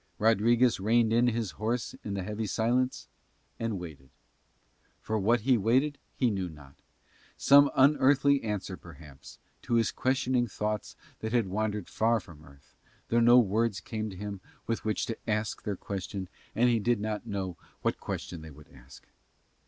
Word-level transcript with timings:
Rodriguez 0.17 0.79
reined 0.79 1.13
in 1.13 1.27
his 1.27 1.51
horse 1.51 1.93
in 2.03 2.15
the 2.15 2.23
heavy 2.23 2.47
silence 2.47 3.07
and 3.59 3.77
waited. 3.77 4.09
For 4.99 5.19
what 5.19 5.41
he 5.41 5.59
waited 5.59 5.99
he 6.15 6.31
knew 6.31 6.49
not: 6.49 6.81
some 7.37 7.69
unearthly 7.75 8.43
answer 8.43 8.75
perhaps 8.77 9.37
to 9.61 9.75
his 9.75 9.91
questioning 9.91 10.47
thoughts 10.47 10.95
that 11.19 11.33
had 11.33 11.45
wandered 11.45 11.87
far 11.87 12.19
from 12.19 12.43
earth, 12.43 12.73
though 13.09 13.19
no 13.19 13.37
words 13.37 13.79
came 13.79 14.09
to 14.09 14.17
him 14.17 14.41
with 14.65 14.83
which 14.83 15.05
to 15.05 15.29
ask 15.29 15.61
their 15.61 15.77
question 15.77 16.29
and 16.55 16.67
he 16.71 16.79
did 16.79 16.99
not 16.99 17.27
know 17.27 17.55
what 17.83 17.99
question 17.99 18.41
they 18.41 18.49
would 18.49 18.69
ask. 18.69 19.05